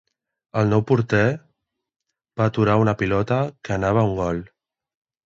El 0.59 0.69
nou 0.69 0.81
porter 0.91 1.25
va 2.41 2.47
aturar 2.53 2.79
una 2.85 2.97
pilota 3.03 3.39
que 3.69 3.77
anava 3.77 4.07
a 4.07 4.09
gol. 4.23 4.41